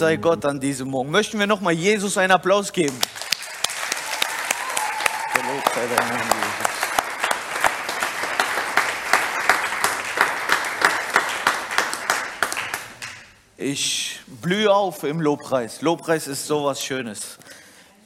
[0.00, 1.10] Sei Gott an diesem Morgen.
[1.10, 2.98] Möchten wir nochmal Jesus einen Applaus geben?
[13.58, 15.82] Ich blühe auf im Lobpreis.
[15.82, 17.36] Lobpreis ist sowas Schönes.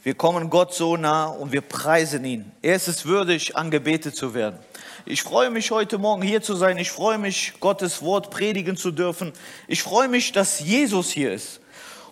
[0.03, 2.50] Wir kommen Gott so nah und wir preisen ihn.
[2.61, 4.59] Er ist es würdig, angebetet zu werden.
[5.06, 6.77] Ich freue mich heute Morgen hier zu sein.
[6.77, 9.33] Ich freue mich, Gottes Wort predigen zu dürfen.
[9.69, 11.61] Ich freue mich, dass Jesus hier ist.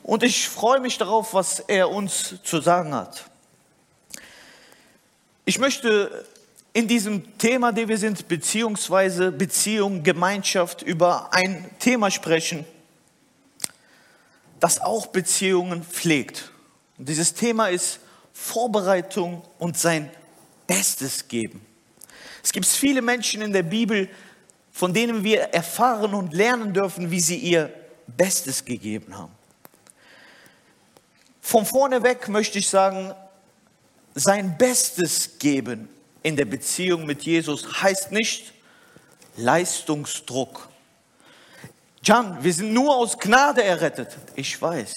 [0.02, 3.24] Und ich freue mich darauf, was er uns zu sagen hat.
[5.44, 6.24] Ich möchte
[6.72, 12.64] in diesem Thema, dem wir sind, beziehungsweise Beziehung, Gemeinschaft, über ein Thema sprechen,
[14.58, 16.50] das auch Beziehungen pflegt.
[16.98, 18.00] Und dieses Thema ist
[18.32, 20.10] Vorbereitung und sein
[20.66, 21.64] Bestes geben.
[22.42, 24.08] Es gibt viele Menschen in der Bibel,
[24.72, 27.72] von denen wir erfahren und lernen dürfen, wie sie ihr
[28.06, 29.32] Bestes gegeben haben.
[31.42, 33.12] Von vorne weg möchte ich sagen,
[34.14, 35.90] sein Bestes geben
[36.22, 38.54] in der Beziehung mit Jesus heißt nicht
[39.36, 40.68] Leistungsdruck,
[42.04, 44.16] Jan, wir sind nur aus Gnade errettet.
[44.34, 44.92] Ich weiß.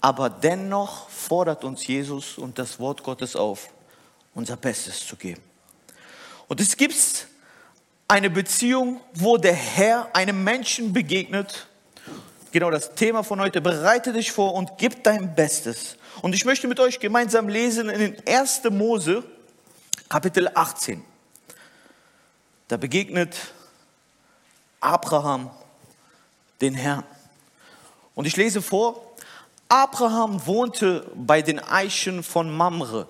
[0.00, 3.68] Aber dennoch fordert uns Jesus und das Wort Gottes auf,
[4.34, 5.42] unser Bestes zu geben.
[6.48, 7.28] Und es gibt
[8.08, 11.68] eine Beziehung, wo der Herr einem Menschen begegnet.
[12.52, 13.60] Genau das Thema von heute.
[13.60, 15.96] Bereite dich vor und gib dein Bestes.
[16.20, 18.62] Und ich möchte mit euch gemeinsam lesen in den 1.
[18.70, 19.22] Mose,
[20.08, 21.04] Kapitel 18.
[22.66, 23.36] Da begegnet
[24.80, 25.50] Abraham
[26.60, 27.04] den Herrn.
[28.16, 29.14] Und ich lese vor,
[29.68, 33.06] Abraham wohnte bei den Eichen von Mamre.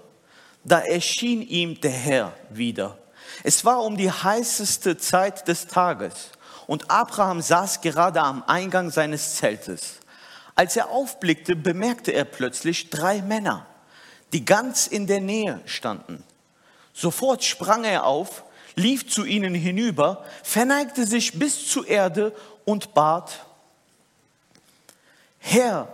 [0.64, 2.98] Da erschien ihm der Herr wieder.
[3.42, 6.30] Es war um die heißeste Zeit des Tages
[6.70, 9.94] und Abraham saß gerade am Eingang seines Zeltes.
[10.54, 13.66] Als er aufblickte, bemerkte er plötzlich drei Männer,
[14.32, 16.22] die ganz in der Nähe standen.
[16.94, 18.44] Sofort sprang er auf,
[18.76, 22.32] lief zu ihnen hinüber, verneigte sich bis zur Erde
[22.64, 23.44] und bat,
[25.40, 25.88] Herr,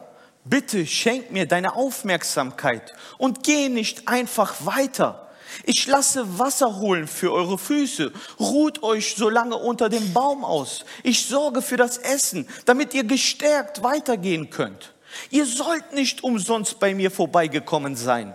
[0.44, 5.25] bitte schenk mir deine Aufmerksamkeit und geh nicht einfach weiter.
[5.64, 8.12] Ich lasse Wasser holen für eure Füße.
[8.38, 10.84] Ruht euch so lange unter dem Baum aus.
[11.02, 14.94] Ich sorge für das Essen, damit ihr gestärkt weitergehen könnt.
[15.30, 18.34] Ihr sollt nicht umsonst bei mir vorbeigekommen sein.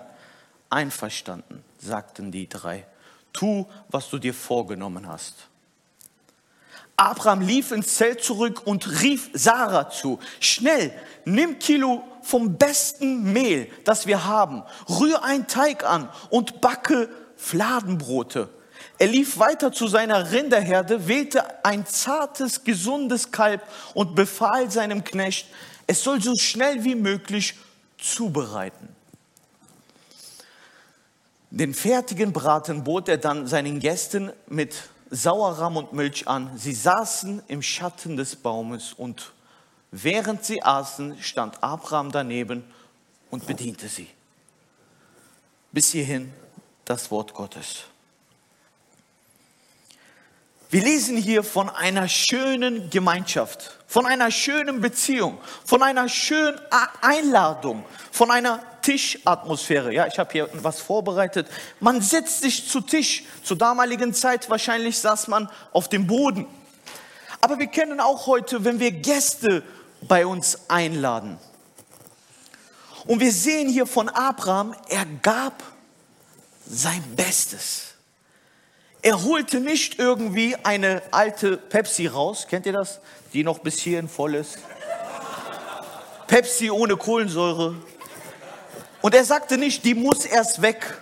[0.70, 2.86] Einverstanden, sagten die drei.
[3.34, 5.51] Tu, was du dir vorgenommen hast.
[7.02, 10.94] Abraham lief ins Zelt zurück und rief Sarah zu, schnell,
[11.26, 18.50] nimm Kilo vom besten Mehl, das wir haben, rühr einen Teig an und backe Fladenbrote.
[19.00, 23.64] Er lief weiter zu seiner Rinderherde, wählte ein zartes, gesundes Kalb
[23.96, 25.48] und befahl seinem Knecht,
[25.88, 27.56] es soll so schnell wie möglich
[27.98, 28.90] zubereiten.
[31.50, 34.76] Den fertigen Braten bot er dann seinen Gästen mit
[35.12, 36.58] Sauerrahm und Milch an.
[36.58, 39.34] Sie saßen im Schatten des Baumes und
[39.92, 42.64] während sie aßen, stand Abraham daneben
[43.30, 44.08] und bediente sie.
[45.72, 46.34] Bis hierhin
[46.86, 47.84] das Wort Gottes.
[50.72, 56.58] Wir lesen hier von einer schönen Gemeinschaft, von einer schönen Beziehung, von einer schönen
[57.02, 59.94] Einladung, von einer Tischatmosphäre.
[59.94, 61.48] Ja, ich habe hier was vorbereitet.
[61.82, 63.26] Man setzt sich zu Tisch.
[63.44, 66.48] Zur damaligen Zeit wahrscheinlich saß man auf dem Boden.
[67.42, 69.64] Aber wir kennen auch heute, wenn wir Gäste
[70.04, 71.38] bei uns einladen.
[73.08, 75.64] Und wir sehen hier von Abraham, er gab
[76.66, 77.91] sein Bestes.
[79.04, 83.00] Er holte nicht irgendwie eine alte Pepsi raus, kennt ihr das?
[83.34, 84.60] Die noch bis hierhin voll ist.
[86.28, 87.76] Pepsi ohne Kohlensäure.
[89.02, 91.02] Und er sagte nicht, die muss erst weg.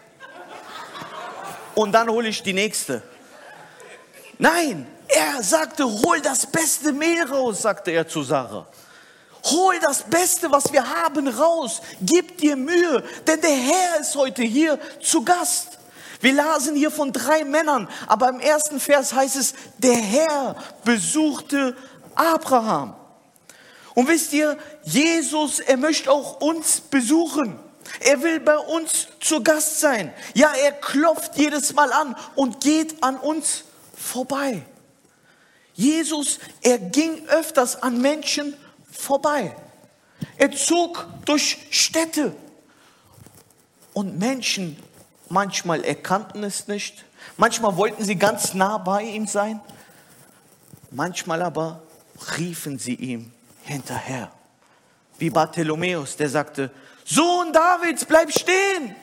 [1.76, 3.04] Und dann hole ich die nächste.
[4.38, 8.66] Nein, er sagte, hol das beste Mehl raus, sagte er zu Sarah.
[9.44, 11.82] Hol das Beste, was wir haben, raus.
[12.02, 15.79] Gib dir Mühe, denn der Herr ist heute hier zu Gast.
[16.20, 21.76] Wir lasen hier von drei Männern, aber im ersten Vers heißt es, der Herr besuchte
[22.16, 22.96] Abraham.
[23.96, 27.58] Und wisst ihr, Jesus, er möchte auch uns besuchen.
[28.02, 30.14] Er will bei uns zu Gast sein.
[30.34, 33.64] Ja, er klopft jedes Mal an und geht an uns
[33.96, 34.64] vorbei.
[35.74, 38.56] Jesus, er ging öfters an Menschen
[38.92, 39.56] vorbei.
[40.38, 42.36] Er zog durch Städte
[43.94, 44.78] und Menschen
[45.30, 47.06] manchmal erkannten es nicht,
[47.38, 49.62] manchmal wollten sie ganz nah bei ihm sein,
[50.92, 51.82] manchmal aber
[52.38, 53.32] riefen sie ihm
[53.64, 54.32] hinterher.
[55.18, 56.72] Wie Bartholomäus, der sagte,
[57.06, 58.96] Sohn Davids, bleib stehen.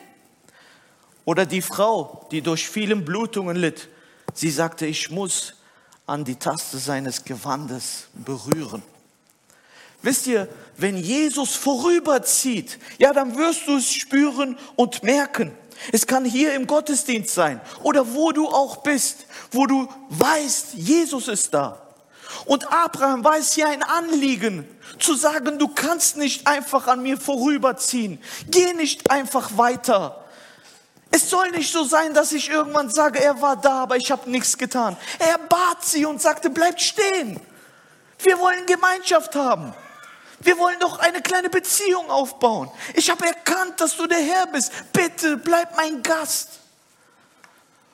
[1.25, 3.89] Oder die Frau, die durch vielen Blutungen litt.
[4.33, 5.55] Sie sagte, ich muss
[6.05, 8.81] an die Taste seines Gewandes berühren.
[10.01, 10.47] Wisst ihr,
[10.77, 15.51] wenn Jesus vorüberzieht, ja, dann wirst du es spüren und merken.
[15.91, 21.27] Es kann hier im Gottesdienst sein oder wo du auch bist, wo du weißt, Jesus
[21.27, 21.81] ist da.
[22.45, 24.67] Und Abraham es hier ein Anliegen,
[24.99, 28.21] zu sagen, du kannst nicht einfach an mir vorüberziehen.
[28.47, 30.23] Geh nicht einfach weiter.
[31.11, 34.29] Es soll nicht so sein, dass ich irgendwann sage, er war da, aber ich habe
[34.29, 34.97] nichts getan.
[35.19, 37.39] Er bat sie und sagte, bleibt stehen.
[38.19, 39.73] Wir wollen Gemeinschaft haben.
[40.39, 42.69] Wir wollen doch eine kleine Beziehung aufbauen.
[42.93, 44.71] Ich habe erkannt, dass du der Herr bist.
[44.93, 46.59] Bitte bleib mein Gast.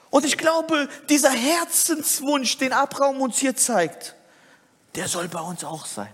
[0.10, 4.16] Und ich glaube, dieser Herzenswunsch, den Abraham uns hier zeigt,
[4.96, 6.14] der soll bei uns auch sein.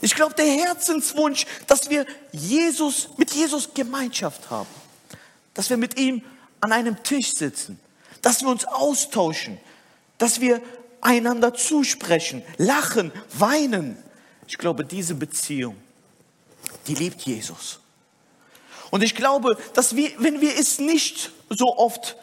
[0.00, 4.68] Ich glaube, der Herzenswunsch, dass wir Jesus, mit Jesus Gemeinschaft haben,
[5.54, 6.22] dass wir mit ihm
[6.60, 7.80] an einem Tisch sitzen,
[8.20, 9.58] dass wir uns austauschen,
[10.18, 10.60] dass wir
[11.00, 14.02] einander zusprechen, lachen, weinen.
[14.46, 15.76] Ich glaube, diese Beziehung,
[16.86, 17.80] die liebt Jesus.
[18.90, 22.16] Und ich glaube, dass wir, wenn wir es nicht so oft,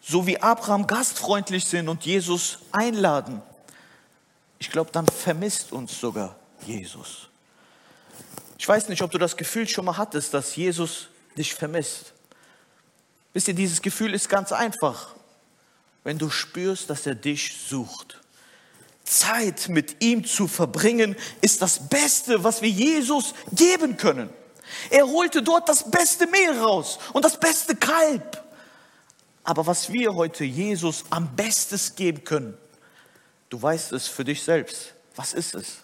[0.00, 3.42] so wie Abraham, gastfreundlich sind und Jesus einladen,
[4.58, 7.28] ich glaube, dann vermisst uns sogar Jesus.
[8.58, 12.12] Ich weiß nicht, ob du das Gefühl schon mal hattest, dass Jesus dich vermisst.
[13.32, 15.14] Wisst ihr, dieses Gefühl ist ganz einfach,
[16.04, 18.20] wenn du spürst, dass er dich sucht.
[19.04, 24.30] Zeit mit ihm zu verbringen ist das Beste, was wir Jesus geben können.
[24.90, 28.42] Er holte dort das beste Mehl raus und das beste Kalb.
[29.44, 32.58] Aber was wir heute Jesus am besten geben können,
[33.54, 34.94] Du weißt es für dich selbst.
[35.14, 35.76] Was ist es?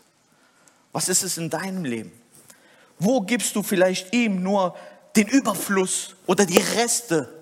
[0.91, 2.11] Was ist es in deinem Leben?
[2.99, 4.77] Wo gibst du vielleicht ihm nur
[5.15, 7.33] den Überfluss oder die Reste?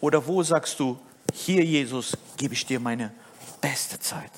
[0.00, 1.00] Oder wo sagst du,
[1.32, 3.12] hier Jesus, gebe ich dir meine
[3.60, 4.30] beste Zeit?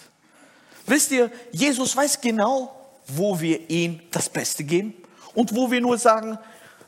[0.86, 2.74] Wisst ihr, Jesus weiß genau,
[3.06, 4.94] wo wir ihm das Beste geben
[5.34, 6.38] und wo wir nur sagen,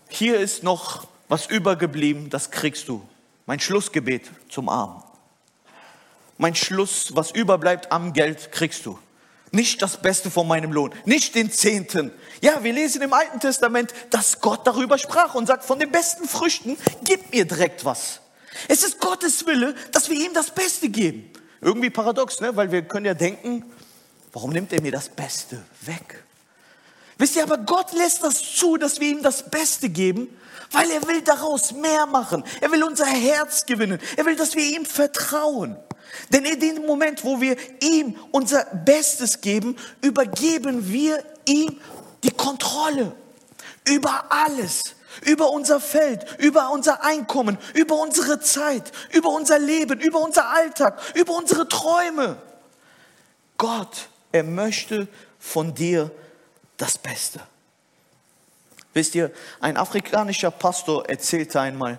[0.08, 3.02] hier ist noch was übergeblieben, das kriegst du.
[3.46, 5.02] Mein Schlussgebet zum Abend
[6.38, 8.98] mein Schluss, was überbleibt am Geld, kriegst du.
[9.50, 12.12] Nicht das Beste von meinem Lohn, nicht den Zehnten.
[12.42, 16.28] Ja, wir lesen im Alten Testament, dass Gott darüber sprach und sagt, von den besten
[16.28, 18.20] Früchten, gib mir direkt was.
[18.68, 21.30] Es ist Gottes Wille, dass wir ihm das Beste geben.
[21.60, 22.54] Irgendwie paradox, ne?
[22.56, 23.64] weil wir können ja denken,
[24.32, 26.24] warum nimmt er mir das Beste weg?
[27.18, 30.28] Wisst ihr, aber Gott lässt das zu, dass wir ihm das Beste geben,
[30.70, 32.44] weil er will daraus mehr machen.
[32.60, 33.98] Er will unser Herz gewinnen.
[34.16, 35.76] Er will, dass wir ihm vertrauen.
[36.32, 41.80] Denn in dem Moment, wo wir ihm unser Bestes geben, übergeben wir ihm
[42.22, 43.12] die Kontrolle
[43.88, 44.94] über alles,
[45.24, 51.00] über unser Feld, über unser Einkommen, über unsere Zeit, über unser Leben, über unser Alltag,
[51.14, 52.36] über unsere Träume.
[53.56, 54.08] Gott,
[54.38, 56.10] er möchte von dir
[56.76, 57.40] das Beste.
[58.94, 61.98] Wisst ihr, ein afrikanischer Pastor erzählte einmal,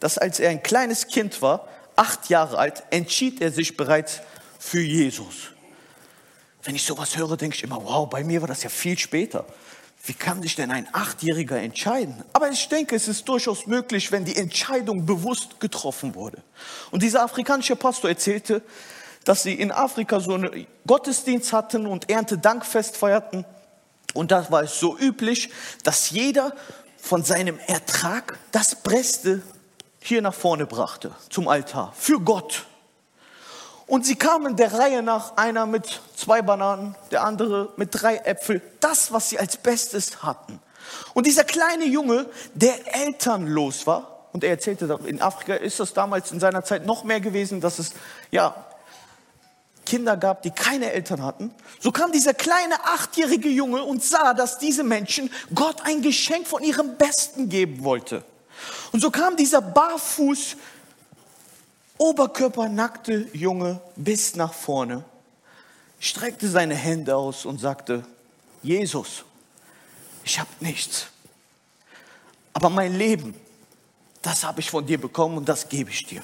[0.00, 4.20] dass als er ein kleines Kind war, acht Jahre alt, entschied er sich bereits
[4.58, 5.50] für Jesus.
[6.62, 9.44] Wenn ich sowas höre, denke ich immer, wow, bei mir war das ja viel später.
[10.06, 12.22] Wie kann sich denn ein Achtjähriger entscheiden?
[12.32, 16.42] Aber ich denke, es ist durchaus möglich, wenn die Entscheidung bewusst getroffen wurde.
[16.90, 18.62] Und dieser afrikanische Pastor erzählte,
[19.24, 23.44] dass sie in Afrika so einen Gottesdienst hatten und Erntedankfest feierten.
[24.12, 25.50] Und da war es so üblich,
[25.82, 26.54] dass jeder
[26.98, 29.42] von seinem Ertrag das Beste
[30.00, 32.66] hier nach vorne brachte, zum Altar, für Gott.
[33.86, 38.62] Und sie kamen der Reihe nach, einer mit zwei Bananen, der andere mit drei Äpfeln,
[38.80, 40.60] das, was sie als Bestes hatten.
[41.12, 46.32] Und dieser kleine Junge, der elternlos war, und er erzählte, in Afrika ist das damals
[46.32, 47.92] in seiner Zeit noch mehr gewesen, dass es
[48.32, 48.54] ja
[49.84, 51.50] Kinder gab, die keine Eltern hatten.
[51.80, 56.62] So kam dieser kleine achtjährige Junge und sah, dass diese Menschen Gott ein Geschenk von
[56.62, 58.24] ihrem Besten geben wollte.
[58.92, 60.56] Und so kam dieser barfuß,
[61.98, 65.04] oberkörpernackte Junge bis nach vorne,
[66.00, 68.04] streckte seine Hände aus und sagte,
[68.62, 69.24] Jesus,
[70.24, 71.06] ich habe nichts,
[72.52, 73.34] aber mein Leben,
[74.22, 76.22] das habe ich von dir bekommen und das gebe ich dir.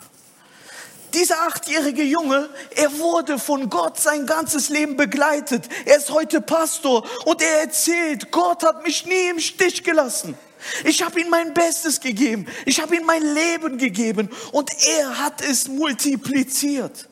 [1.14, 5.68] Dieser achtjährige Junge, er wurde von Gott sein ganzes Leben begleitet.
[5.84, 10.36] Er ist heute Pastor und er erzählt, Gott hat mich nie im Stich gelassen.
[10.84, 12.46] Ich habe ihm mein Bestes gegeben.
[12.66, 17.08] Ich habe ihm mein Leben gegeben und er hat es multipliziert.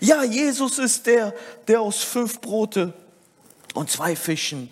[0.00, 1.34] Ja, Jesus ist der,
[1.66, 2.92] der aus fünf Brote
[3.74, 4.70] und zwei Fischen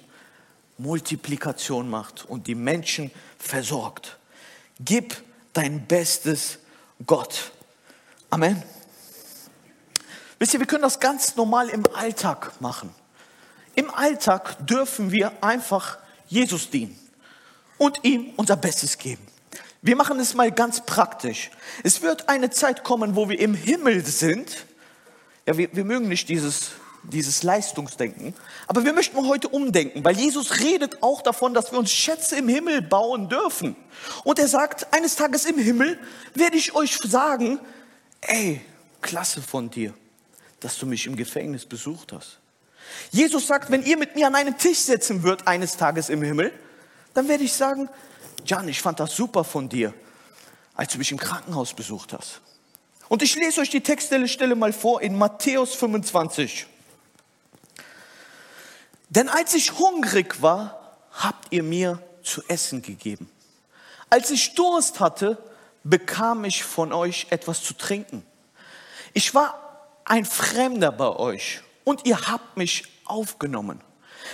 [0.76, 4.18] Multiplikation macht und die Menschen versorgt.
[4.78, 5.16] Gib
[5.52, 6.58] dein Bestes
[7.04, 7.52] Gott.
[8.30, 8.62] Amen.
[10.38, 12.94] Wisst ihr, wir können das ganz normal im Alltag machen.
[13.74, 16.98] Im Alltag dürfen wir einfach Jesus dienen
[17.78, 19.26] und ihm unser Bestes geben.
[19.80, 21.50] Wir machen es mal ganz praktisch.
[21.82, 24.66] Es wird eine Zeit kommen, wo wir im Himmel sind.
[25.46, 26.72] Ja, wir, wir mögen nicht dieses,
[27.04, 28.34] dieses Leistungsdenken,
[28.66, 32.48] aber wir möchten heute umdenken, weil Jesus redet auch davon, dass wir uns Schätze im
[32.48, 33.74] Himmel bauen dürfen.
[34.24, 35.98] Und er sagt, eines Tages im Himmel
[36.34, 37.58] werde ich euch sagen,
[38.20, 38.60] ey,
[39.00, 39.94] klasse von dir,
[40.60, 42.38] dass du mich im Gefängnis besucht hast.
[43.10, 46.52] Jesus sagt, wenn ihr mit mir an einen Tisch sitzen würdet eines Tages im Himmel,
[47.14, 47.88] dann werde ich sagen,
[48.44, 49.92] Jan, ich fand das super von dir,
[50.74, 52.40] als du mich im Krankenhaus besucht hast.
[53.08, 56.66] Und ich lese euch die Textstelle mal vor in Matthäus 25.
[59.08, 63.30] Denn als ich hungrig war, habt ihr mir zu essen gegeben.
[64.10, 65.38] Als ich Durst hatte,
[65.88, 68.24] bekam ich von euch etwas zu trinken.
[69.14, 73.80] Ich war ein Fremder bei euch und ihr habt mich aufgenommen.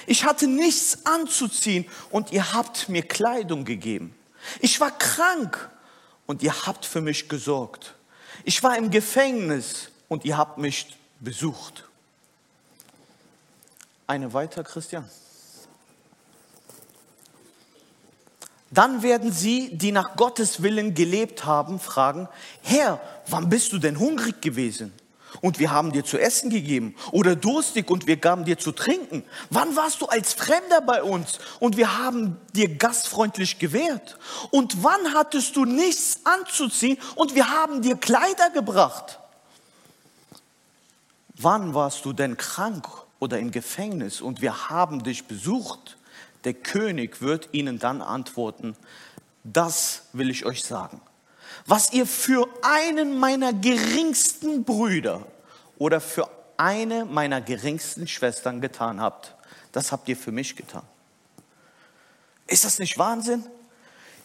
[0.07, 4.15] Ich hatte nichts anzuziehen und ihr habt mir Kleidung gegeben.
[4.61, 5.71] Ich war krank
[6.27, 7.95] und ihr habt für mich gesorgt.
[8.45, 11.85] Ich war im Gefängnis und ihr habt mich besucht.
[14.07, 15.09] Eine weiter, Christian.
[18.75, 22.29] Dann werden sie, die nach Gottes Willen gelebt haben, fragen,
[22.63, 24.93] Herr, wann bist du denn hungrig gewesen?
[25.41, 29.25] und wir haben dir zu essen gegeben oder durstig und wir gaben dir zu trinken?
[29.51, 34.19] Wann warst du als Fremder bei uns und wir haben dir gastfreundlich gewährt?
[34.51, 39.19] Und wann hattest du nichts anzuziehen und wir haben dir Kleider gebracht?
[41.37, 42.87] Wann warst du denn krank
[43.19, 45.97] oder im Gefängnis und wir haben dich besucht?
[46.45, 48.77] Der König wird ihnen dann antworten,
[49.45, 51.01] das will ich euch sagen
[51.67, 55.27] was ihr für einen meiner geringsten Brüder
[55.79, 59.35] oder für eine meiner geringsten Schwestern getan habt,
[59.73, 60.85] das habt ihr für mich getan.
[62.47, 63.45] Ist das nicht Wahnsinn?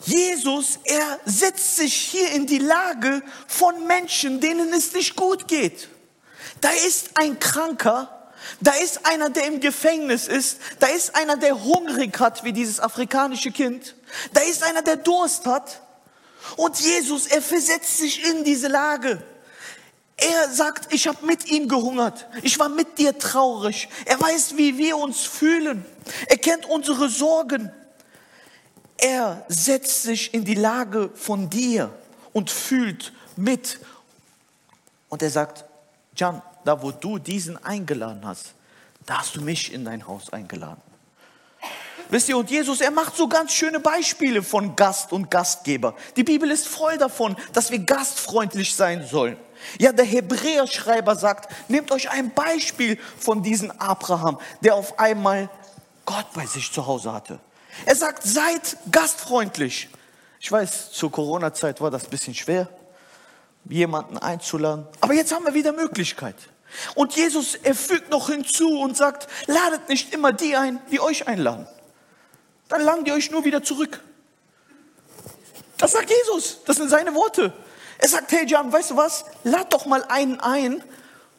[0.02, 5.90] Jesus, er setzt sich hier in die Lage von Menschen, denen es nicht gut geht.
[6.62, 8.19] Da ist ein Kranker,
[8.62, 12.80] da ist einer, der im Gefängnis ist, da ist einer, der hungrig hat, wie dieses
[12.80, 13.96] afrikanische Kind,
[14.34, 15.82] da ist einer, der Durst hat.
[16.56, 19.22] Und Jesus, er versetzt sich in diese Lage.
[20.18, 22.28] Er sagt, ich habe mit ihm gehungert.
[22.42, 23.88] Ich war mit dir traurig.
[24.06, 25.86] Er weiß, wie wir uns fühlen.
[26.28, 27.72] Er kennt unsere Sorgen.
[28.98, 31.94] Er setzt sich in die Lage von dir
[32.34, 33.80] und fühlt mit.
[35.08, 35.64] Und er sagt,
[36.16, 38.54] Jan, da wo du diesen eingeladen hast,
[39.08, 40.82] da hast du mich in dein Haus eingeladen.
[42.12, 45.96] Wisst ihr, und Jesus, er macht so ganz schöne Beispiele von Gast und Gastgeber.
[46.16, 49.36] Die Bibel ist voll davon, dass wir gastfreundlich sein sollen.
[49.80, 55.50] Ja, der Hebräerschreiber sagt, nehmt euch ein Beispiel von diesem Abraham, der auf einmal
[56.06, 57.40] Gott bei sich zu Hause hatte.
[57.88, 59.90] Er sagt, seid gastfreundlich.
[60.40, 62.70] Ich weiß, zur Corona-Zeit war das ein bisschen schwer,
[63.66, 64.86] jemanden einzuladen.
[65.02, 66.36] Aber jetzt haben wir wieder Möglichkeit.
[66.96, 71.28] Und Jesus, er fügt noch hinzu und sagt, ladet nicht immer die ein, die euch
[71.28, 71.68] einladen
[72.70, 74.00] dann laden die euch nur wieder zurück.
[75.78, 77.52] Das sagt Jesus, das sind seine Worte.
[77.98, 79.26] Er sagt, hey Jan, weißt du was?
[79.44, 80.84] Lad doch mal einen ein,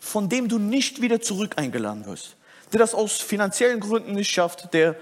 [0.01, 2.37] von dem du nicht wieder zurück eingeladen wirst.
[2.73, 4.97] Der das aus finanziellen Gründen nicht schafft, der,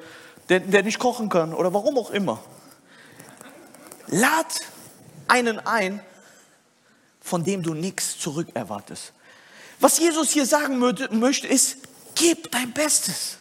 [0.49, 2.42] der, der nicht kochen kann oder warum auch immer.
[4.06, 4.61] Lad
[5.28, 6.00] einen ein,
[7.20, 9.12] von dem du nichts zurück erwartest.
[9.80, 11.78] Was Jesus hier sagen möchte, ist,
[12.14, 13.38] gib dein Bestes.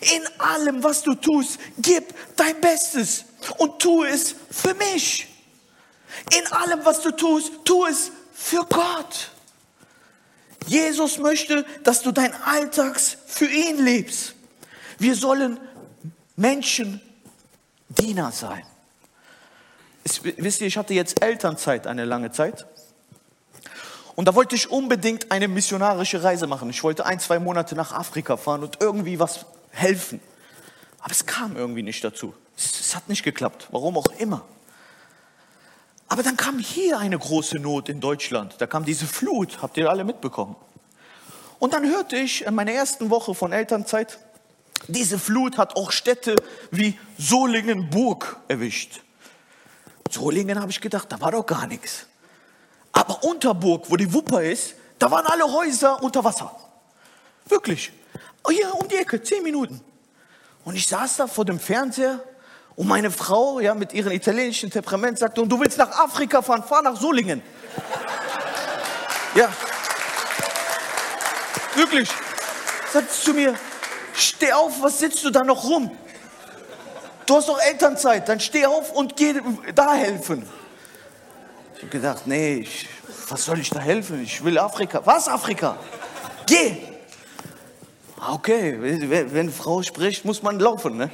[0.00, 3.24] In allem, was du tust, gib dein Bestes
[3.58, 5.26] und tu es für mich.
[6.36, 9.30] In allem, was du tust, tu es für Gott.
[10.66, 14.34] Jesus möchte, dass du dein Alltags für ihn lebst.
[14.98, 15.58] Wir sollen
[16.36, 17.00] Menschen
[17.88, 18.64] Diener sein.
[20.04, 22.66] Es, wisst ihr, ich hatte jetzt Elternzeit eine lange Zeit.
[24.20, 26.68] Und da wollte ich unbedingt eine missionarische Reise machen.
[26.68, 30.20] Ich wollte ein, zwei Monate nach Afrika fahren und irgendwie was helfen.
[31.00, 32.34] Aber es kam irgendwie nicht dazu.
[32.54, 34.44] Es, es hat nicht geklappt, warum auch immer.
[36.06, 38.56] Aber dann kam hier eine große Not in Deutschland.
[38.58, 40.54] Da kam diese Flut, habt ihr alle mitbekommen.
[41.58, 44.18] Und dann hörte ich in meiner ersten Woche von Elternzeit,
[44.86, 46.36] diese Flut hat auch Städte
[46.70, 49.00] wie Solingen-Burg erwischt.
[50.10, 52.04] Solingen habe ich gedacht, da war doch gar nichts.
[52.92, 56.54] Aber Unterburg, wo die Wupper ist, da waren alle Häuser unter Wasser.
[57.46, 57.92] Wirklich.
[58.44, 59.80] Oh, hier um die Ecke, zehn Minuten.
[60.64, 62.20] Und ich saß da vor dem Fernseher
[62.76, 66.62] und meine Frau, ja, mit ihrem italienischen Temperament sagte, und du willst nach Afrika fahren,
[66.62, 67.42] fahr nach Solingen.
[69.34, 69.52] ja.
[71.74, 72.08] Wirklich.
[72.92, 73.54] Sagt zu mir,
[74.14, 75.90] steh auf, was sitzt du da noch rum?
[77.26, 79.40] Du hast doch Elternzeit, dann steh auf und geh
[79.74, 80.48] da helfen.
[81.80, 82.86] Ich habe gedacht, nee, ich,
[83.30, 84.22] was soll ich da helfen?
[84.22, 85.00] Ich will Afrika.
[85.06, 85.78] Was Afrika?
[86.44, 86.76] Geh!
[88.18, 90.98] Ah, okay, wenn, eine Frau spricht, muss man laufen.
[90.98, 91.10] Ne?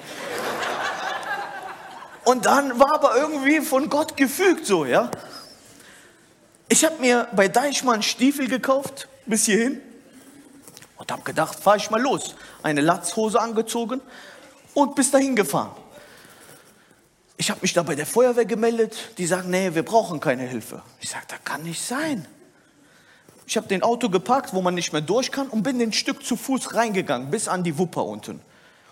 [2.24, 5.08] Und dann war aber irgendwie von Gott gefügt so, ja.
[6.68, 9.80] Ich habe mir bei Deichmann Stiefel gekauft, bis hierhin.
[10.96, 12.34] Und habe gedacht, fahre ich mal los.
[12.64, 14.00] Eine Latzhose angezogen
[14.74, 15.76] und bis dahin gefahren.
[17.36, 18.96] Ich habe mich da bei der Feuerwehr gemeldet.
[19.18, 20.82] Die sagen, nee, wir brauchen keine Hilfe.
[21.00, 22.26] Ich sage, das kann nicht sein.
[23.46, 26.24] Ich habe den Auto geparkt, wo man nicht mehr durch kann und bin ein Stück
[26.24, 28.40] zu Fuß reingegangen, bis an die Wupper unten.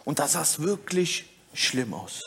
[0.05, 2.21] Und da sah es wirklich schlimm aus.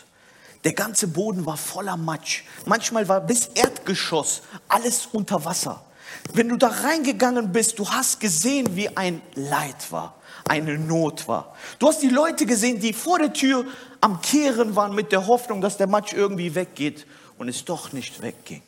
[0.63, 2.43] Der ganze Boden war voller Matsch.
[2.65, 5.85] Manchmal war bis Erdgeschoss alles unter Wasser.
[6.33, 10.15] Wenn du da reingegangen bist, du hast gesehen, wie ein Leid war,
[10.47, 11.55] eine Not war.
[11.79, 13.65] Du hast die Leute gesehen, die vor der Tür
[14.01, 17.05] am Kehren waren mit der Hoffnung, dass der Matsch irgendwie weggeht
[17.37, 18.61] und es doch nicht wegging.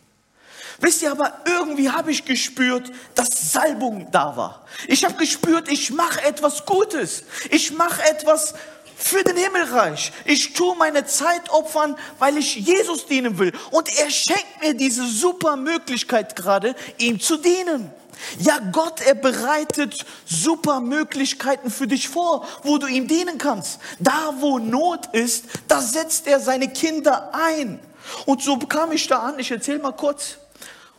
[0.82, 4.66] Wisst ihr, aber irgendwie habe ich gespürt, dass Salbung da war.
[4.88, 7.24] Ich habe gespürt, ich mache etwas Gutes.
[7.50, 8.54] Ich mache etwas
[9.00, 10.12] für den Himmelreich.
[10.26, 13.54] Ich tue meine Zeit opfern, weil ich Jesus dienen will.
[13.72, 17.92] Und er schenkt mir diese super Möglichkeit gerade, ihm zu dienen.
[18.38, 23.80] Ja, Gott, er bereitet super Möglichkeiten für dich vor, wo du ihm dienen kannst.
[24.00, 27.80] Da, wo Not ist, da setzt er seine Kinder ein.
[28.26, 30.38] Und so kam ich da an, ich erzähle mal kurz.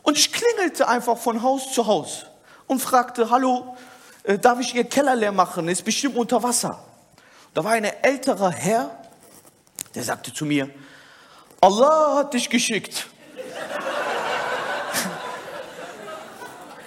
[0.01, 2.25] Und ich klingelte einfach von Haus zu Haus
[2.65, 3.77] und fragte, hallo,
[4.23, 5.67] äh, darf ich Ihr Keller leer machen?
[5.67, 6.83] Ist bestimmt unter Wasser.
[7.53, 8.97] Da war ein älterer Herr,
[9.93, 10.69] der sagte zu mir,
[11.59, 13.07] Allah hat dich geschickt.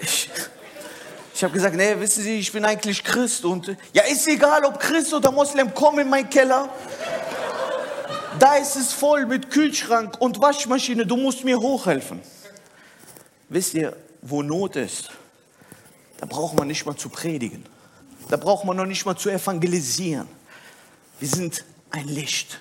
[0.00, 0.30] Ich,
[1.34, 4.80] ich habe gesagt, nee, wissen Sie, ich bin eigentlich Christ und ja, ist egal, ob
[4.80, 6.68] Christ oder Moslem, komm in meinen Keller.
[8.38, 12.20] Da ist es voll mit Kühlschrank und Waschmaschine, du musst mir hochhelfen.
[13.48, 15.10] Wisst ihr, wo Not ist,
[16.18, 17.64] da braucht man nicht mal zu predigen.
[18.28, 20.28] Da braucht man noch nicht mal zu evangelisieren.
[21.24, 22.60] Wir sind ein Licht.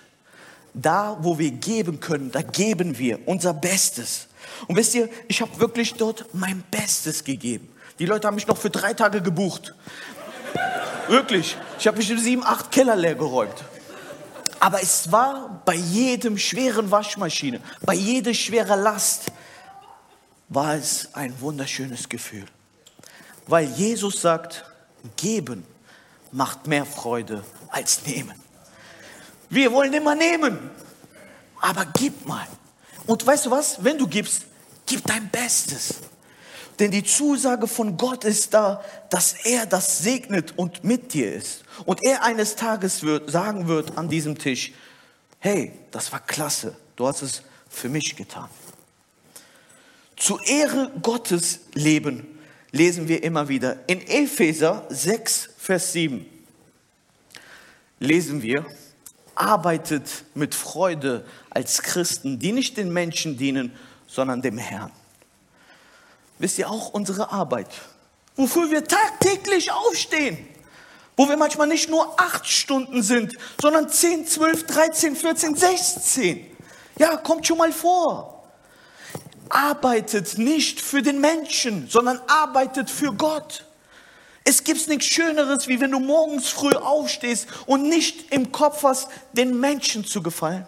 [0.73, 4.29] Da, wo wir geben können, da geben wir unser Bestes.
[4.67, 7.67] Und wisst ihr, ich habe wirklich dort mein Bestes gegeben.
[7.99, 9.75] Die Leute haben mich noch für drei Tage gebucht.
[11.09, 11.57] Wirklich.
[11.77, 13.65] Ich habe bestimmt sieben, acht Keller leer geräumt.
[14.61, 19.23] Aber es war bei jedem schweren Waschmaschine, bei jeder schweren Last,
[20.47, 22.45] war es ein wunderschönes Gefühl.
[23.45, 24.63] Weil Jesus sagt,
[25.17, 25.65] geben
[26.31, 28.42] macht mehr Freude als nehmen.
[29.53, 30.57] Wir wollen immer nehmen,
[31.61, 32.47] aber gib mal.
[33.05, 33.83] Und weißt du was?
[33.83, 34.45] Wenn du gibst,
[34.87, 35.95] gib dein Bestes.
[36.79, 41.63] Denn die Zusage von Gott ist da, dass er das segnet und mit dir ist.
[41.85, 44.73] Und er eines Tages wird, sagen wird an diesem Tisch,
[45.37, 48.49] hey, das war klasse, du hast es für mich getan.
[50.17, 52.39] Zu Ehre Gottes leben
[52.71, 53.77] lesen wir immer wieder.
[53.87, 56.25] In Epheser 6, Vers 7
[57.99, 58.65] lesen wir,
[59.35, 63.73] arbeitet mit Freude als Christen, die nicht den Menschen dienen,
[64.07, 64.91] sondern dem Herrn.
[66.39, 67.69] Wisst ihr auch unsere Arbeit,
[68.35, 70.37] wofür wir tagtäglich aufstehen,
[71.15, 76.47] wo wir manchmal nicht nur acht Stunden sind, sondern 10, 12, 13, 14, 16.
[76.97, 78.33] Ja, kommt schon mal vor
[79.53, 83.65] arbeitet nicht für den Menschen, sondern arbeitet für Gott.
[84.43, 89.07] Es gibt nichts Schöneres, wie wenn du morgens früh aufstehst und nicht im Kopf hast,
[89.31, 90.65] den Menschen zu gefallen,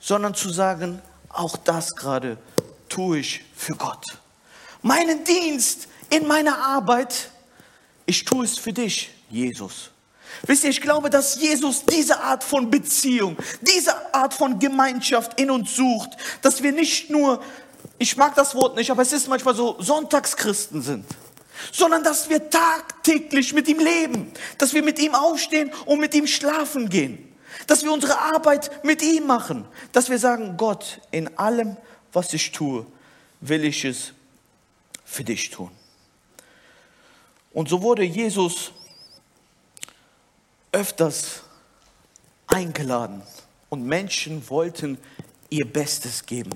[0.00, 2.36] sondern zu sagen, auch das gerade
[2.88, 4.04] tue ich für Gott.
[4.82, 7.30] Meinen Dienst in meiner Arbeit,
[8.06, 9.90] ich tue es für dich, Jesus.
[10.46, 15.50] Wisst ihr, ich glaube, dass Jesus diese Art von Beziehung, diese Art von Gemeinschaft in
[15.50, 17.42] uns sucht, dass wir nicht nur,
[17.98, 21.06] ich mag das Wort nicht, aber es ist manchmal so, Sonntagschristen sind,
[21.70, 26.26] sondern dass wir tagtäglich mit ihm leben, dass wir mit ihm aufstehen und mit ihm
[26.26, 27.32] schlafen gehen,
[27.66, 31.76] dass wir unsere Arbeit mit ihm machen, dass wir sagen, Gott, in allem,
[32.12, 32.86] was ich tue,
[33.40, 34.12] will ich es
[35.04, 35.70] für dich tun.
[37.52, 38.72] Und so wurde Jesus
[40.72, 41.42] öfters
[42.46, 43.22] eingeladen
[43.68, 44.98] und Menschen wollten
[45.50, 46.52] ihr Bestes geben.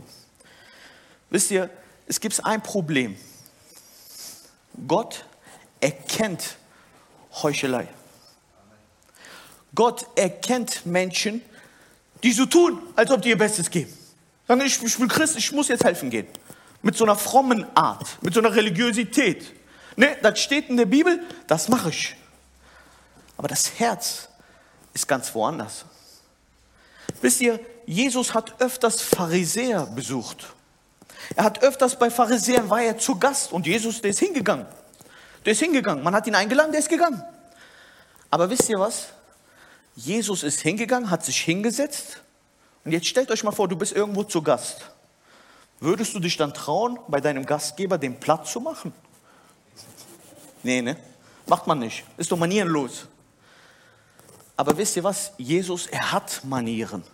[1.29, 1.69] Wisst ihr,
[2.07, 3.17] es gibt ein Problem.
[4.87, 5.25] Gott
[5.81, 6.57] erkennt
[7.43, 7.89] Heuchelei.
[9.75, 11.43] Gott erkennt Menschen,
[12.23, 13.93] die so tun, als ob die ihr Bestes geben.
[14.49, 16.27] Sagen, ich, ich bin Christ, ich muss jetzt helfen gehen.
[16.83, 19.53] Mit so einer frommen Art, mit so einer Religiosität.
[19.97, 22.17] Ne, das steht in der Bibel, das mache ich.
[23.37, 24.29] Aber das Herz
[24.95, 25.85] ist ganz woanders.
[27.21, 30.47] Wisst ihr, Jesus hat öfters Pharisäer besucht.
[31.35, 34.67] Er hat öfters bei Pharisäern, war er zu Gast und Jesus, der ist hingegangen.
[35.45, 36.03] Der ist hingegangen.
[36.05, 37.23] Man hat ihn eingeladen, der ist gegangen.
[38.31, 39.09] Aber wisst ihr was?
[39.95, 42.21] Jesus ist hingegangen, hat sich hingesetzt.
[42.85, 44.91] Und jetzt stellt euch mal vor, du bist irgendwo zu Gast.
[45.81, 48.93] Würdest du dich dann trauen, bei deinem Gastgeber den Platz zu machen?
[50.63, 50.97] Nee, ne?
[51.47, 52.05] Macht man nicht.
[52.17, 53.07] Ist doch manierenlos.
[54.57, 55.33] Aber wisst ihr was?
[55.37, 57.05] Jesus, er hat Manieren.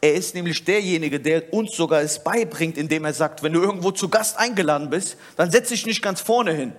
[0.00, 3.90] Er ist nämlich derjenige, der uns sogar es beibringt, indem er sagt, wenn du irgendwo
[3.90, 6.72] zu Gast eingeladen bist, dann setz dich nicht ganz vorne hin,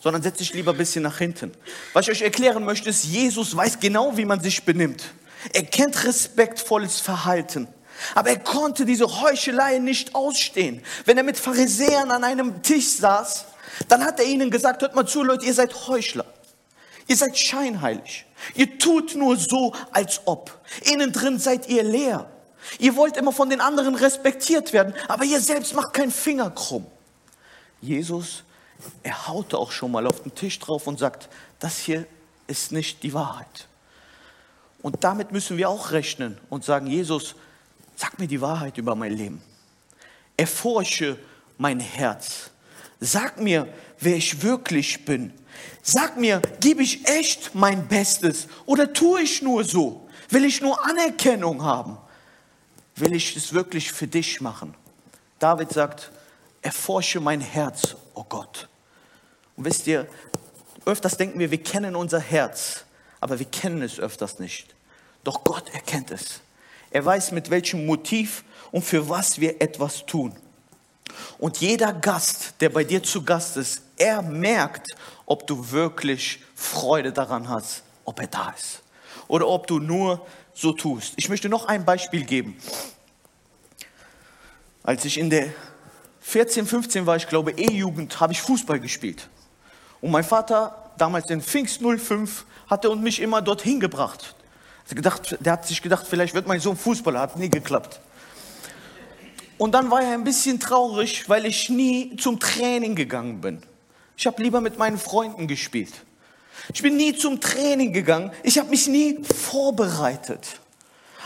[0.00, 1.52] sondern setz dich lieber ein bisschen nach hinten.
[1.94, 5.04] Was ich euch erklären möchte, ist, Jesus weiß genau, wie man sich benimmt.
[5.52, 7.68] Er kennt respektvolles Verhalten.
[8.14, 10.82] Aber er konnte diese Heuchelei nicht ausstehen.
[11.04, 13.46] Wenn er mit Pharisäern an einem Tisch saß,
[13.88, 16.26] dann hat er ihnen gesagt, hört mal zu, Leute, ihr seid Heuchler.
[17.06, 18.26] Ihr seid scheinheilig.
[18.54, 20.60] Ihr tut nur so, als ob.
[20.84, 22.30] Innen drin seid ihr leer.
[22.78, 26.86] Ihr wollt immer von den anderen respektiert werden, aber ihr selbst macht keinen Finger krumm.
[27.80, 28.44] Jesus,
[29.02, 32.06] er haute auch schon mal auf den Tisch drauf und sagt, das hier
[32.46, 33.68] ist nicht die Wahrheit.
[34.82, 37.34] Und damit müssen wir auch rechnen und sagen, Jesus,
[37.96, 39.42] sag mir die Wahrheit über mein Leben.
[40.36, 41.18] Erforsche
[41.56, 42.50] mein Herz.
[43.00, 43.68] Sag mir,
[43.98, 45.32] wer ich wirklich bin.
[45.82, 50.08] Sag mir, gebe ich echt mein Bestes oder tue ich nur so?
[50.30, 51.98] Will ich nur Anerkennung haben?
[53.00, 54.74] Will ich es wirklich für dich machen?
[55.38, 56.10] David sagt,
[56.62, 58.68] erforsche mein Herz, oh Gott.
[59.56, 60.08] Und wisst ihr,
[60.84, 62.84] öfters denken wir, wir kennen unser Herz,
[63.20, 64.74] aber wir kennen es öfters nicht.
[65.22, 66.40] Doch Gott erkennt es.
[66.90, 70.34] Er weiß, mit welchem Motiv und für was wir etwas tun.
[71.38, 74.88] Und jeder Gast, der bei dir zu Gast ist, er merkt,
[75.24, 78.82] ob du wirklich Freude daran hast, ob er da ist.
[79.28, 80.26] Oder ob du nur
[80.58, 81.14] so tust.
[81.16, 82.56] Ich möchte noch ein Beispiel geben.
[84.82, 85.52] Als ich in der
[86.20, 89.28] 14, 15 war, ich glaube E-Jugend, habe ich Fußball gespielt.
[90.00, 94.34] Und mein Vater, damals in Pfingst 05, hatte und mich immer dorthin gebracht.
[94.90, 98.00] Der hat sich gedacht, vielleicht wird mein Sohn Fußballer, hat nie geklappt.
[99.58, 103.62] Und dann war er ein bisschen traurig, weil ich nie zum Training gegangen bin.
[104.16, 105.92] Ich habe lieber mit meinen Freunden gespielt.
[106.72, 108.32] Ich bin nie zum Training gegangen.
[108.42, 110.60] Ich habe mich nie vorbereitet.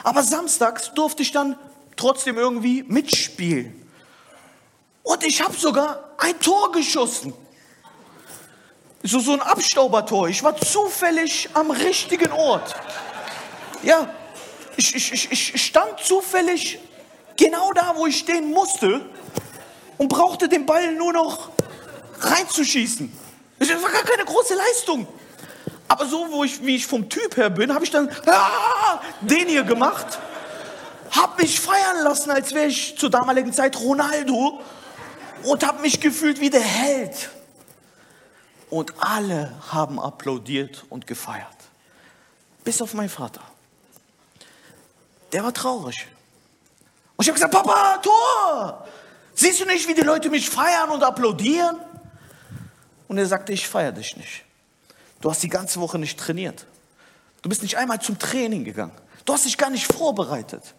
[0.04, 1.56] Aber samstags durfte ich dann
[1.96, 3.74] trotzdem irgendwie mitspielen.
[5.02, 7.34] Und ich habe sogar ein Tor geschossen.
[9.02, 10.28] So, so ein Abstaubertor.
[10.28, 12.74] Ich war zufällig am richtigen Ort.
[13.82, 14.14] Ja,
[14.76, 16.78] ich, ich, ich stand zufällig
[17.36, 19.04] Genau da, wo ich stehen musste
[19.98, 21.50] und brauchte den Ball nur noch
[22.20, 23.12] reinzuschießen.
[23.58, 25.06] Das war gar keine große Leistung.
[25.92, 29.46] Aber so, wo ich, wie ich vom Typ her bin, habe ich dann ah, den
[29.46, 30.18] hier gemacht,
[31.10, 34.58] habe mich feiern lassen, als wäre ich zur damaligen Zeit Ronaldo
[35.42, 37.28] und habe mich gefühlt wie der Held.
[38.70, 41.46] Und alle haben applaudiert und gefeiert.
[42.64, 43.42] Bis auf meinen Vater.
[45.30, 46.06] Der war traurig.
[47.16, 48.88] Und ich habe gesagt, Papa, Tor!
[49.34, 51.76] Siehst du nicht, wie die Leute mich feiern und applaudieren?
[53.08, 54.46] Und er sagte, ich feiere dich nicht.
[55.22, 56.66] Du hast die ganze Woche nicht trainiert.
[57.40, 58.92] Du bist nicht einmal zum Training gegangen.
[59.24, 60.74] Du hast dich gar nicht vorbereitet.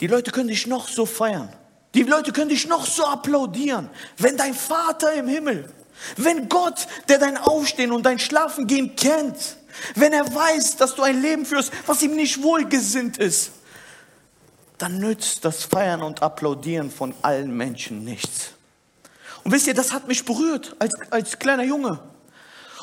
[0.00, 1.54] Die Leute können dich noch so feiern.
[1.94, 3.90] Die Leute können dich noch so applaudieren.
[4.16, 5.70] Wenn dein Vater im Himmel,
[6.16, 9.56] wenn Gott, der dein Aufstehen und dein Schlafengehen kennt,
[9.94, 13.52] wenn er weiß, dass du ein Leben führst, was ihm nicht wohlgesinnt ist,
[14.78, 18.52] dann nützt das Feiern und Applaudieren von allen Menschen nichts.
[19.44, 22.00] Und wisst ihr, das hat mich berührt als, als kleiner Junge.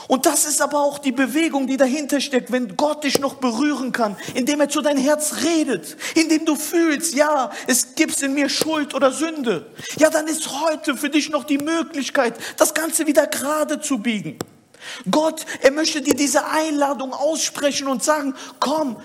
[0.10, 3.91] Und das ist aber auch die Bewegung, die dahinter steckt, wenn Gott dich noch berühren
[3.91, 8.50] kann, indem er zu dein Herz redet, indem du fühlst, ja, es gibt in mir
[8.50, 9.67] Schuld oder Sünde.
[9.98, 14.39] Ja, dann ist heute für dich noch die Möglichkeit, das Ganze wieder gerade zu biegen.
[15.12, 18.98] Gott, er möchte dir diese Einladung aussprechen und sagen, komm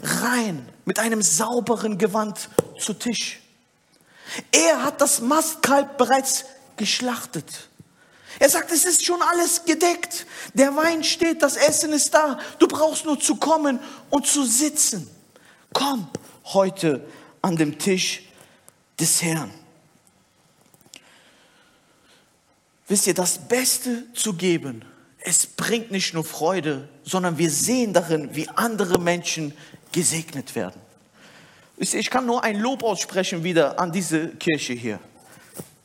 [0.00, 3.40] rein mit einem sauberen Gewand zu Tisch.
[4.52, 6.44] Er hat das Mastkalb bereits
[6.76, 7.69] geschlachtet.
[8.38, 10.26] Er sagt, es ist schon alles gedeckt.
[10.54, 12.38] Der Wein steht, das Essen ist da.
[12.58, 15.10] Du brauchst nur zu kommen und zu sitzen.
[15.72, 16.08] Komm
[16.44, 17.06] heute
[17.42, 18.22] an dem Tisch
[18.98, 19.50] des Herrn.
[22.88, 24.84] Wisst ihr, das Beste zu geben,
[25.20, 29.52] es bringt nicht nur Freude, sondern wir sehen darin, wie andere Menschen
[29.92, 30.80] gesegnet werden.
[31.76, 34.98] Ich kann nur ein Lob aussprechen wieder an diese Kirche hier,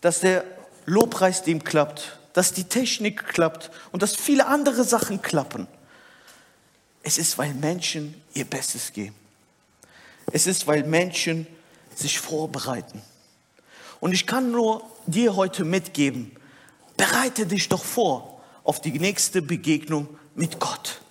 [0.01, 0.43] dass der
[0.86, 5.67] Lobpreisteam klappt, dass die Technik klappt und dass viele andere Sachen klappen.
[7.02, 9.15] Es ist, weil Menschen ihr Bestes geben.
[10.34, 11.48] Es ist, weil Menschen
[11.95, 13.02] sich vorbereiten.
[14.02, 16.36] Und ich kann nur dir heute mitgeben,
[16.98, 21.02] bereite dich doch vor auf die nächste Begegnung mit Gott.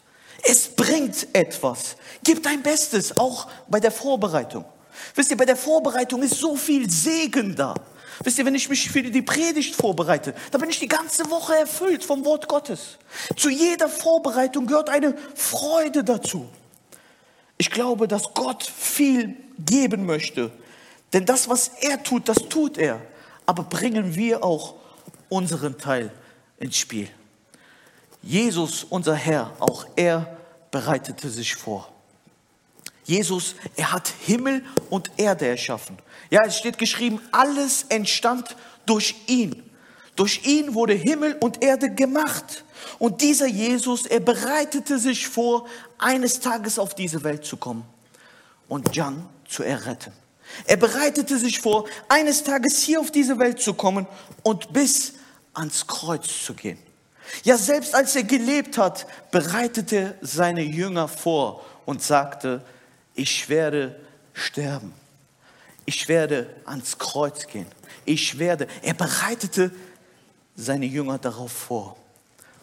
[0.42, 1.96] Es bringt etwas.
[2.22, 4.66] Gib dein Bestes, auch bei der Vorbereitung.
[5.14, 7.74] Wisst ihr, bei der Vorbereitung ist so viel Segen da.
[8.22, 11.56] Wisst ihr, wenn ich mich für die Predigt vorbereite, dann bin ich die ganze Woche
[11.56, 12.98] erfüllt vom Wort Gottes.
[13.36, 16.48] Zu jeder Vorbereitung gehört eine Freude dazu.
[17.58, 20.50] Ich glaube, dass Gott viel geben möchte.
[21.12, 23.00] Denn das, was er tut, das tut er.
[23.46, 24.74] Aber bringen wir auch
[25.28, 26.10] unseren Teil
[26.58, 27.08] ins Spiel.
[28.22, 30.36] Jesus, unser Herr, auch er
[30.70, 31.93] bereitete sich vor.
[33.04, 35.98] Jesus, er hat Himmel und Erde erschaffen.
[36.30, 39.62] Ja, es steht geschrieben, alles entstand durch ihn.
[40.16, 42.64] Durch ihn wurde Himmel und Erde gemacht.
[42.98, 45.66] Und dieser Jesus, er bereitete sich vor,
[45.98, 47.84] eines Tages auf diese Welt zu kommen
[48.68, 50.12] und Jan zu erretten.
[50.66, 54.06] Er bereitete sich vor, eines Tages hier auf diese Welt zu kommen
[54.42, 55.14] und bis
[55.52, 56.78] ans Kreuz zu gehen.
[57.42, 62.62] Ja, selbst als er gelebt hat, bereitete seine Jünger vor und sagte,
[63.14, 63.98] ich werde
[64.32, 64.92] sterben.
[65.86, 67.66] Ich werde ans Kreuz gehen.
[68.04, 68.66] Ich werde.
[68.82, 69.70] Er bereitete
[70.56, 71.96] seine Jünger darauf vor.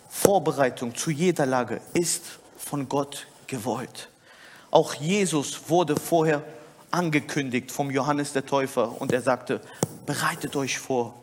[0.10, 4.10] Vorbereitung zu jeder Lage ist von Gott gewollt.
[4.72, 6.44] Auch Jesus wurde vorher
[6.92, 9.62] angekündigt vom Johannes der Täufer und er sagte,
[10.06, 11.16] bereitet euch vor.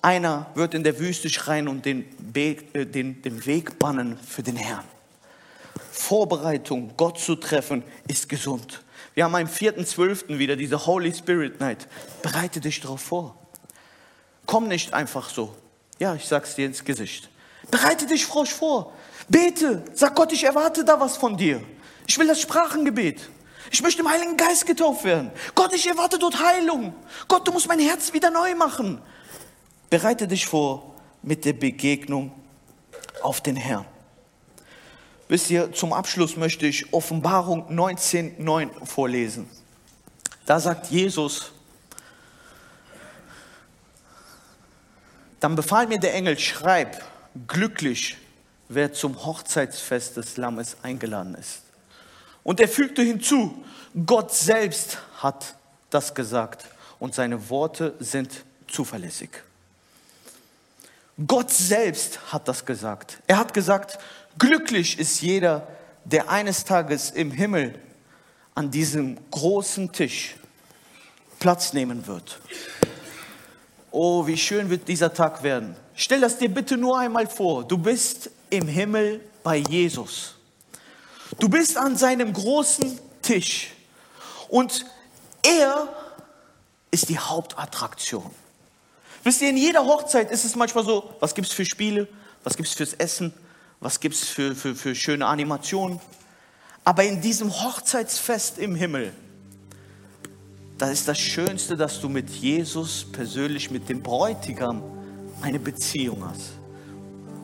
[0.00, 4.42] Einer wird in der Wüste schreien und den Weg, äh, den, den Weg bannen für
[4.42, 4.84] den Herrn.
[5.92, 8.82] Vorbereitung, Gott zu treffen, ist gesund.
[9.12, 10.38] Wir haben am 4.12.
[10.38, 11.86] wieder diese Holy Spirit Night.
[12.22, 13.36] Bereite dich darauf vor.
[14.46, 15.54] Komm nicht einfach so.
[15.98, 17.28] Ja, ich sag's dir ins Gesicht.
[17.70, 18.94] Bereite dich frosch vor.
[19.28, 19.84] Bete.
[19.92, 21.62] Sag Gott, ich erwarte da was von dir.
[22.06, 23.28] Ich will das Sprachengebet.
[23.70, 25.30] Ich möchte im Heiligen Geist getauft werden.
[25.54, 26.94] Gott, ich erwarte dort Heilung.
[27.28, 28.98] Gott, du musst mein Herz wieder neu machen.
[29.90, 32.32] Bereite dich vor mit der Begegnung
[33.20, 33.84] auf den Herrn.
[35.32, 39.48] Wisst ihr, zum Abschluss möchte ich Offenbarung 19.9 vorlesen.
[40.44, 41.52] Da sagt Jesus,
[45.40, 47.02] dann befahl mir der Engel, schreib,
[47.46, 48.18] glücklich,
[48.68, 51.62] wer zum Hochzeitsfest des Lammes eingeladen ist.
[52.42, 53.64] Und er fügte hinzu,
[54.04, 55.54] Gott selbst hat
[55.88, 56.66] das gesagt
[56.98, 59.30] und seine Worte sind zuverlässig.
[61.26, 63.18] Gott selbst hat das gesagt.
[63.26, 63.98] Er hat gesagt,
[64.38, 65.68] Glücklich ist jeder,
[66.04, 67.78] der eines Tages im Himmel
[68.54, 70.36] an diesem großen Tisch
[71.38, 72.40] Platz nehmen wird.
[73.90, 75.76] Oh, wie schön wird dieser Tag werden.
[75.94, 77.64] Stell das dir bitte nur einmal vor.
[77.64, 80.34] Du bist im Himmel bei Jesus.
[81.38, 83.72] Du bist an seinem großen Tisch
[84.48, 84.86] und
[85.42, 85.88] er
[86.90, 88.30] ist die Hauptattraktion.
[89.24, 92.08] Wisst ihr, in jeder Hochzeit ist es manchmal so, was gibt es für Spiele,
[92.44, 93.32] was gibt es fürs Essen,
[93.82, 96.00] was gibt es für, für, für schöne Animationen.
[96.84, 99.12] Aber in diesem Hochzeitsfest im Himmel,
[100.78, 104.82] da ist das Schönste, dass du mit Jesus persönlich, mit dem Bräutigam
[105.42, 106.52] eine Beziehung hast.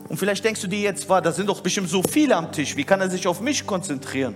[0.07, 2.83] Und vielleicht denkst du dir jetzt, da sind doch bestimmt so viele am Tisch, wie
[2.83, 4.35] kann er sich auf mich konzentrieren?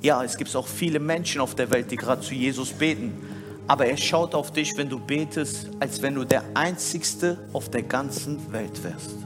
[0.00, 3.12] Ja, es gibt auch viele Menschen auf der Welt, die gerade zu Jesus beten.
[3.66, 7.82] Aber er schaut auf dich, wenn du betest, als wenn du der Einzigste auf der
[7.82, 9.24] ganzen Welt wärst.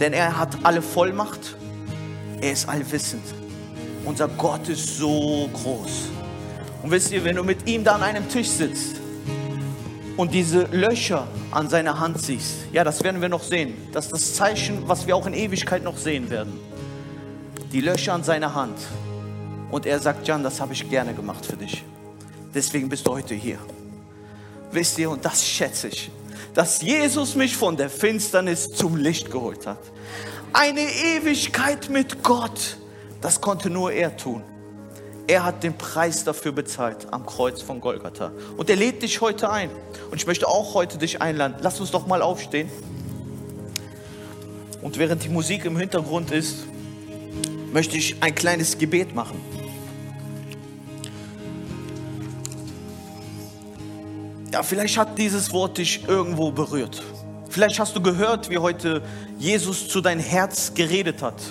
[0.00, 1.56] Denn er hat alle Vollmacht.
[2.40, 3.22] Er ist allwissend.
[4.04, 6.08] Unser Gott ist so groß.
[6.82, 8.96] Und wisst ihr, wenn du mit ihm da an einem Tisch sitzt
[10.16, 13.74] und diese Löcher an seiner Hand siehst, ja, das werden wir noch sehen.
[13.92, 16.52] Das ist das Zeichen, was wir auch in Ewigkeit noch sehen werden.
[17.72, 18.78] Die Löcher an seiner Hand.
[19.70, 21.82] Und er sagt, Jan, das habe ich gerne gemacht für dich.
[22.54, 23.58] Deswegen bist du heute hier.
[24.70, 26.10] Wisst ihr, und das schätze ich
[26.54, 29.80] dass Jesus mich von der Finsternis zum Licht geholt hat.
[30.52, 32.78] Eine Ewigkeit mit Gott,
[33.20, 34.42] das konnte nur er tun.
[35.26, 38.30] Er hat den Preis dafür bezahlt am Kreuz von Golgatha.
[38.56, 39.70] Und er lädt dich heute ein.
[40.10, 41.56] Und ich möchte auch heute dich einladen.
[41.60, 42.70] Lass uns doch mal aufstehen.
[44.82, 46.66] Und während die Musik im Hintergrund ist,
[47.72, 49.40] möchte ich ein kleines Gebet machen.
[54.54, 57.02] Ja, vielleicht hat dieses Wort dich irgendwo berührt.
[57.50, 59.02] Vielleicht hast du gehört, wie heute
[59.36, 61.42] Jesus zu dein Herz geredet hat.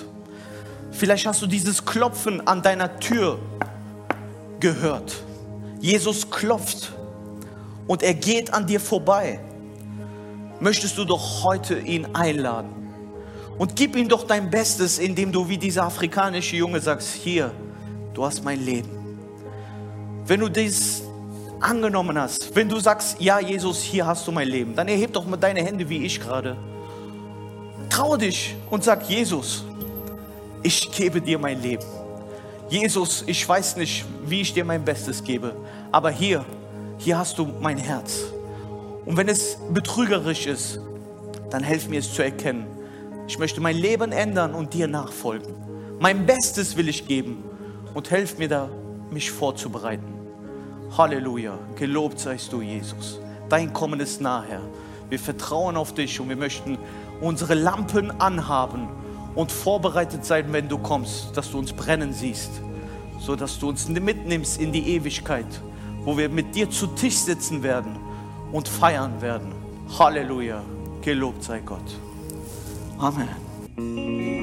[0.90, 3.38] Vielleicht hast du dieses Klopfen an deiner Tür
[4.58, 5.16] gehört.
[5.82, 6.94] Jesus klopft
[7.86, 9.38] und er geht an dir vorbei.
[10.58, 12.70] Möchtest du doch heute ihn einladen
[13.58, 17.50] und gib ihm doch dein Bestes, indem du wie dieser afrikanische Junge sagst, hier,
[18.14, 18.88] du hast mein Leben.
[20.26, 21.02] Wenn du dies
[21.64, 25.26] angenommen hast, wenn du sagst, ja Jesus, hier hast du mein Leben, dann erheb doch
[25.26, 26.56] mal deine Hände wie ich gerade.
[27.88, 29.64] Traue dich und sag, Jesus,
[30.62, 31.84] ich gebe dir mein Leben.
[32.68, 35.54] Jesus, ich weiß nicht, wie ich dir mein Bestes gebe,
[35.92, 36.44] aber hier,
[36.98, 38.24] hier hast du mein Herz.
[39.04, 40.80] Und wenn es betrügerisch ist,
[41.50, 42.66] dann helf mir es zu erkennen.
[43.26, 45.54] Ich möchte mein Leben ändern und dir nachfolgen.
[45.98, 47.44] Mein Bestes will ich geben
[47.94, 48.68] und helf mir da,
[49.10, 50.13] mich vorzubereiten.
[50.96, 53.18] Halleluja, gelobt seist du, Jesus.
[53.48, 54.60] Dein Kommen ist nah, Herr.
[55.08, 56.78] Wir vertrauen auf dich und wir möchten
[57.20, 58.88] unsere Lampen anhaben
[59.34, 62.50] und vorbereitet sein, wenn du kommst, dass du uns brennen siehst,
[63.18, 65.46] so dass du uns mitnimmst in die Ewigkeit,
[66.04, 67.96] wo wir mit dir zu Tisch sitzen werden
[68.52, 69.52] und feiern werden.
[69.98, 70.62] Halleluja,
[71.02, 71.98] gelobt sei Gott.
[72.98, 74.33] Amen.